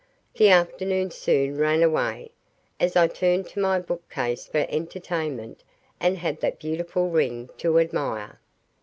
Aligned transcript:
The 0.33 0.49
afternoon 0.49 1.11
soon 1.11 1.59
ran 1.59 1.83
away, 1.83 2.31
as 2.79 2.95
I 2.95 3.05
turned 3.05 3.45
to 3.49 3.59
my 3.59 3.77
bookcase 3.77 4.47
for 4.47 4.65
entertainment 4.67 5.63
and 5.99 6.17
had 6.17 6.39
that 6.41 6.57
beautiful 6.57 7.11
ring 7.11 7.49
to 7.59 7.77
admire. 7.77 8.39